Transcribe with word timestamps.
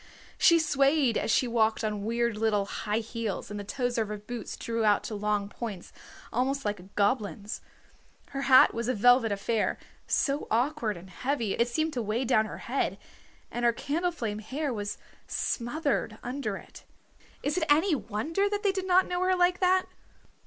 She 0.39 0.57
swayed 0.57 1.15
as 1.15 1.29
she 1.29 1.47
walked 1.47 1.83
on 1.83 2.03
weird 2.03 2.35
little 2.35 2.65
high 2.65 3.01
heels 3.01 3.51
and 3.51 3.59
the 3.59 3.63
toes 3.63 3.99
of 3.99 4.07
her 4.07 4.17
boots 4.17 4.57
drew 4.57 4.83
out 4.83 5.03
to 5.03 5.13
long 5.13 5.47
points, 5.47 5.93
almost 6.33 6.65
like 6.65 6.79
a 6.79 6.89
goblin's. 6.95 7.61
Her 8.29 8.41
hat 8.49 8.73
was 8.73 8.87
a 8.87 8.95
velvet 8.95 9.31
affair, 9.31 9.77
so 10.07 10.47
awkward 10.49 10.97
and 10.97 11.11
heavy 11.11 11.53
it 11.53 11.67
seemed 11.67 11.93
to 11.93 12.01
weigh 12.01 12.25
down 12.25 12.47
her 12.47 12.57
head, 12.65 12.97
and 13.51 13.63
her 13.63 13.73
candleflame 13.73 14.39
hair 14.39 14.73
was 14.73 14.97
smothered 15.27 16.17
under 16.23 16.57
it. 16.57 16.83
Is 17.43 17.55
it 17.59 17.63
any 17.69 17.93
wonder 17.93 18.49
that 18.49 18.63
they 18.63 18.71
did 18.71 18.87
not 18.87 19.05
know 19.07 19.21
her 19.21 19.35
like 19.35 19.59
that! 19.59 19.85